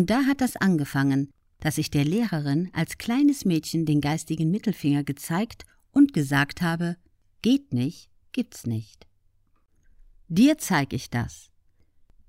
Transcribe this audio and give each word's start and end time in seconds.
Und 0.00 0.08
da 0.08 0.24
hat 0.24 0.40
das 0.40 0.56
angefangen, 0.56 1.28
dass 1.58 1.76
ich 1.76 1.90
der 1.90 2.06
Lehrerin 2.06 2.70
als 2.72 2.96
kleines 2.96 3.44
Mädchen 3.44 3.84
den 3.84 4.00
geistigen 4.00 4.50
Mittelfinger 4.50 5.04
gezeigt 5.04 5.66
und 5.92 6.14
gesagt 6.14 6.62
habe, 6.62 6.96
geht 7.42 7.74
nicht, 7.74 8.08
gibt's 8.32 8.66
nicht. 8.66 9.06
Dir 10.26 10.56
zeig 10.56 10.94
ich 10.94 11.10
das. 11.10 11.50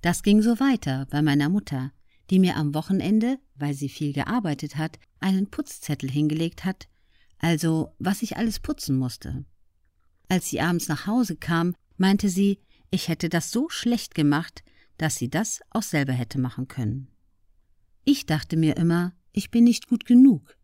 Das 0.00 0.24
ging 0.24 0.42
so 0.42 0.58
weiter 0.58 1.06
bei 1.10 1.22
meiner 1.22 1.48
Mutter, 1.48 1.92
die 2.28 2.40
mir 2.40 2.56
am 2.56 2.74
Wochenende, 2.74 3.38
weil 3.54 3.74
sie 3.74 3.88
viel 3.88 4.12
gearbeitet 4.12 4.76
hat, 4.76 4.98
einen 5.20 5.48
Putzzettel 5.48 6.10
hingelegt 6.10 6.64
hat, 6.64 6.88
also 7.38 7.94
was 8.00 8.22
ich 8.22 8.36
alles 8.36 8.58
putzen 8.58 8.98
musste. 8.98 9.44
Als 10.28 10.48
sie 10.48 10.60
abends 10.60 10.88
nach 10.88 11.06
Hause 11.06 11.36
kam, 11.36 11.76
meinte 11.98 12.30
sie, 12.30 12.58
ich 12.90 13.06
hätte 13.06 13.28
das 13.28 13.52
so 13.52 13.68
schlecht 13.68 14.16
gemacht, 14.16 14.64
dass 14.98 15.14
sie 15.14 15.30
das 15.30 15.60
auch 15.70 15.84
selber 15.84 16.14
hätte 16.14 16.40
machen 16.40 16.66
können. 16.66 17.06
Ich 18.20 18.26
dachte 18.26 18.58
mir 18.58 18.76
immer, 18.76 19.14
ich 19.32 19.50
bin 19.50 19.64
nicht 19.64 19.88
gut 19.88 20.04
genug. 20.04 20.54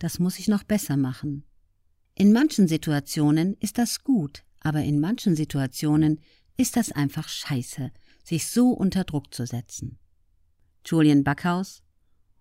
Das 0.00 0.18
muss 0.18 0.40
ich 0.40 0.48
noch 0.48 0.64
besser 0.64 0.96
machen. 0.96 1.44
In 2.16 2.32
manchen 2.32 2.66
Situationen 2.66 3.54
ist 3.60 3.78
das 3.78 4.02
gut, 4.02 4.42
aber 4.58 4.82
in 4.82 4.98
manchen 4.98 5.36
Situationen 5.36 6.18
ist 6.56 6.76
das 6.76 6.90
einfach 6.90 7.28
scheiße, 7.28 7.92
sich 8.24 8.48
so 8.48 8.70
unter 8.70 9.04
Druck 9.04 9.32
zu 9.32 9.46
setzen. 9.46 10.00
Julian 10.84 11.22
Backhaus. 11.22 11.84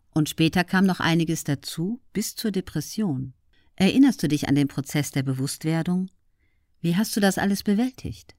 Und 0.09 0.29
später 0.29 0.63
kam 0.63 0.87
noch 0.87 0.99
einiges 0.99 1.43
dazu, 1.43 2.01
bis 2.11 2.35
zur 2.35 2.49
Depression. 2.49 3.35
Erinnerst 3.75 4.23
du 4.23 4.27
dich 4.27 4.49
an 4.49 4.55
den 4.55 4.67
Prozess 4.67 5.11
der 5.11 5.21
Bewusstwerdung? 5.21 6.09
Wie 6.81 6.95
hast 6.95 7.15
du 7.15 7.19
das 7.19 7.37
alles 7.37 7.61
bewältigt? 7.61 8.35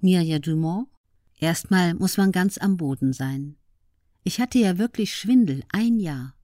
Mirja 0.00 0.40
Dumont? 0.40 0.88
Erstmal 1.36 1.94
muss 1.94 2.16
man 2.16 2.32
ganz 2.32 2.58
am 2.58 2.76
Boden 2.76 3.12
sein. 3.12 3.57
Ich 4.28 4.40
hatte 4.40 4.58
ja 4.58 4.76
wirklich 4.76 5.14
Schwindel, 5.14 5.64
ein 5.70 5.98
Jahr. 5.98 6.34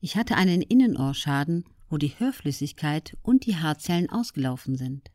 Ich 0.00 0.16
hatte 0.16 0.34
einen 0.34 0.62
Innenohrschaden, 0.62 1.64
wo 1.88 1.96
die 1.96 2.18
Hörflüssigkeit 2.18 3.16
und 3.22 3.46
die 3.46 3.54
Haarzellen 3.54 4.10
ausgelaufen 4.10 4.74
sind. 4.74 5.12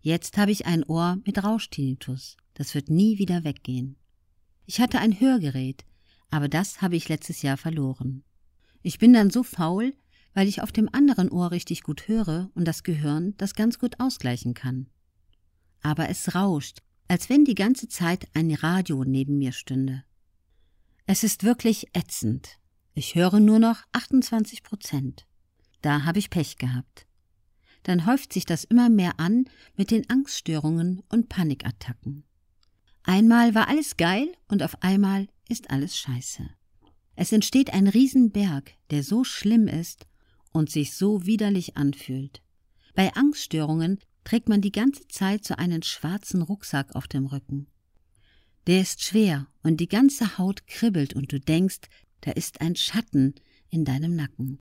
Jetzt 0.00 0.38
habe 0.38 0.52
ich 0.52 0.66
ein 0.66 0.84
Ohr 0.84 1.18
mit 1.26 1.42
Rauschtinnitus. 1.42 2.36
Das 2.54 2.76
wird 2.76 2.88
nie 2.88 3.18
wieder 3.18 3.42
weggehen. 3.42 3.96
Ich 4.64 4.80
hatte 4.80 5.00
ein 5.00 5.18
Hörgerät, 5.18 5.84
aber 6.30 6.46
das 6.46 6.82
habe 6.82 6.94
ich 6.94 7.08
letztes 7.08 7.42
Jahr 7.42 7.56
verloren. 7.56 8.22
Ich 8.82 9.00
bin 9.00 9.12
dann 9.12 9.30
so 9.30 9.42
faul, 9.42 9.92
weil 10.34 10.46
ich 10.46 10.62
auf 10.62 10.70
dem 10.70 10.88
anderen 10.92 11.32
Ohr 11.32 11.50
richtig 11.50 11.82
gut 11.82 12.06
höre 12.06 12.48
und 12.54 12.64
das 12.64 12.84
Gehirn 12.84 13.34
das 13.38 13.56
ganz 13.56 13.80
gut 13.80 13.98
ausgleichen 13.98 14.54
kann. 14.54 14.86
Aber 15.82 16.08
es 16.10 16.32
rauscht, 16.32 16.78
als 17.08 17.28
wenn 17.28 17.44
die 17.44 17.56
ganze 17.56 17.88
Zeit 17.88 18.28
ein 18.34 18.54
Radio 18.54 19.02
neben 19.02 19.38
mir 19.38 19.50
stünde. 19.50 20.04
Es 21.12 21.24
ist 21.24 21.42
wirklich 21.42 21.88
ätzend. 21.92 22.60
Ich 22.94 23.16
höre 23.16 23.40
nur 23.40 23.58
noch 23.58 23.82
28 23.90 24.62
Prozent. 24.62 25.26
Da 25.82 26.04
habe 26.04 26.20
ich 26.20 26.30
Pech 26.30 26.56
gehabt. 26.56 27.04
Dann 27.82 28.06
häuft 28.06 28.32
sich 28.32 28.44
das 28.44 28.62
immer 28.62 28.88
mehr 28.88 29.18
an 29.18 29.46
mit 29.74 29.90
den 29.90 30.08
Angststörungen 30.08 31.02
und 31.08 31.28
Panikattacken. 31.28 32.22
Einmal 33.02 33.56
war 33.56 33.66
alles 33.66 33.96
geil 33.96 34.28
und 34.46 34.62
auf 34.62 34.84
einmal 34.84 35.26
ist 35.48 35.70
alles 35.70 35.98
scheiße. 35.98 36.48
Es 37.16 37.32
entsteht 37.32 37.72
ein 37.72 37.88
Riesenberg, 37.88 38.70
der 38.90 39.02
so 39.02 39.24
schlimm 39.24 39.66
ist 39.66 40.06
und 40.52 40.70
sich 40.70 40.94
so 40.94 41.26
widerlich 41.26 41.76
anfühlt. 41.76 42.40
Bei 42.94 43.12
Angststörungen 43.14 43.98
trägt 44.22 44.48
man 44.48 44.60
die 44.60 44.70
ganze 44.70 45.08
Zeit 45.08 45.44
so 45.44 45.56
einen 45.56 45.82
schwarzen 45.82 46.40
Rucksack 46.40 46.94
auf 46.94 47.08
dem 47.08 47.26
Rücken. 47.26 47.66
Der 48.66 48.80
ist 48.80 49.02
schwer 49.02 49.46
und 49.62 49.78
die 49.78 49.88
ganze 49.88 50.38
Haut 50.38 50.66
kribbelt 50.66 51.14
und 51.14 51.32
du 51.32 51.40
denkst, 51.40 51.80
da 52.20 52.32
ist 52.32 52.60
ein 52.60 52.76
Schatten 52.76 53.34
in 53.70 53.84
deinem 53.84 54.14
Nacken. 54.14 54.60